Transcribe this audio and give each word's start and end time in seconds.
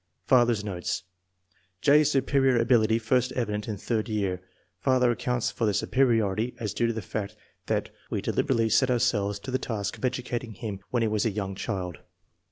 Father's 0.25 0.63
notes. 0.63 1.03
J.'s 1.81 2.09
superior 2.11 2.57
ability 2.57 2.97
first 2.97 3.31
evident 3.33 3.67
in 3.67 3.77
third 3.77 4.09
year. 4.09 4.41
Father 4.79 5.11
accounts 5.11 5.51
for 5.51 5.67
the 5.67 5.75
superiority 5.75 6.55
as" 6.59 6.73
due 6.73 6.87
to 6.87 6.93
the 6.93 7.03
fact 7.03 7.35
that 7.67 7.91
we 8.09 8.19
deliberately 8.19 8.67
set 8.69 8.89
ourselves 8.89 9.37
to 9.37 9.51
the 9.51 9.59
task 9.59 9.99
of 9.99 10.03
educating 10.05 10.55
him 10.55 10.79
when 10.89 11.03
he 11.03 11.07
was 11.07 11.23
a 11.27 11.29
young 11.29 11.53
child. 11.53 11.99